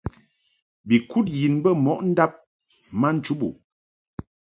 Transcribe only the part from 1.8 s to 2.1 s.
mo